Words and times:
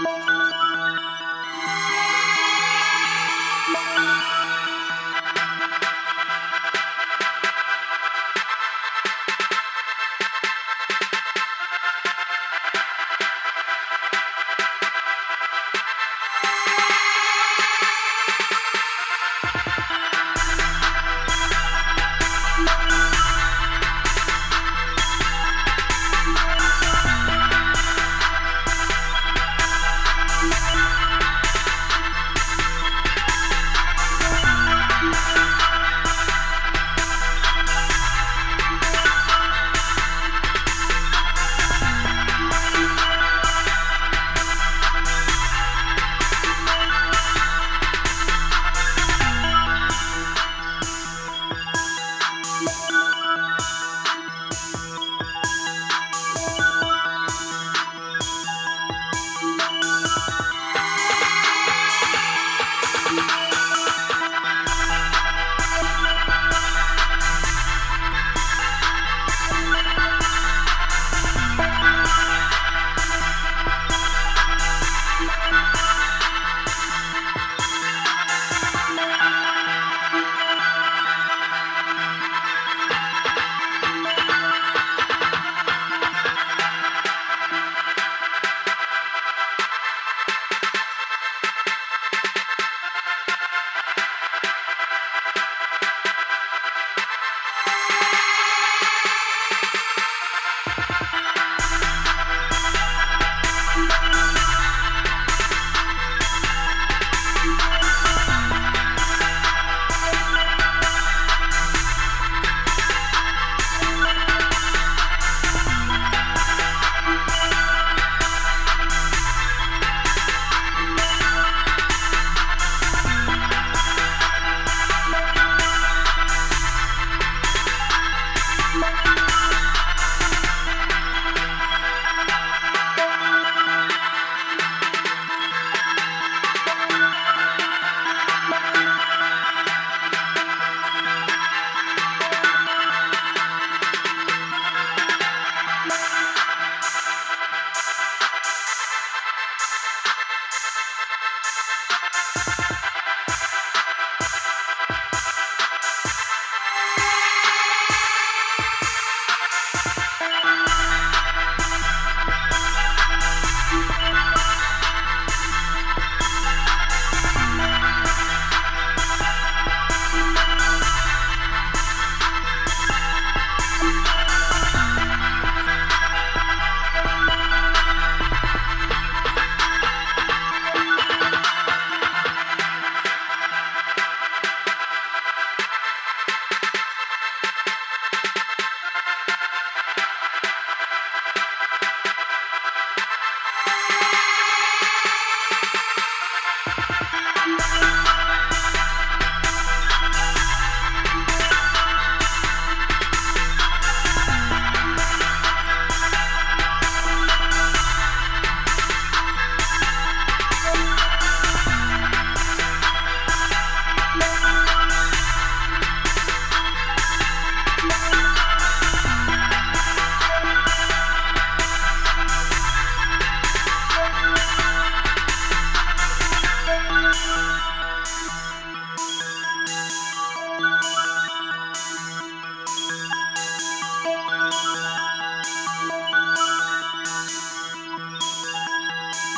Música 0.00 0.43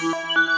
Música 0.00 0.57